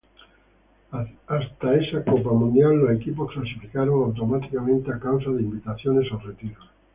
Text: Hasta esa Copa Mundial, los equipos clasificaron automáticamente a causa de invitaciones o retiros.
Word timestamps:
Hasta 1.27 1.75
esa 1.75 2.03
Copa 2.03 2.31
Mundial, 2.33 2.75
los 2.75 2.91
equipos 2.95 3.31
clasificaron 3.31 4.05
automáticamente 4.05 4.91
a 4.91 4.99
causa 4.99 5.29
de 5.29 5.43
invitaciones 5.43 6.11
o 6.11 6.17
retiros. 6.17 6.71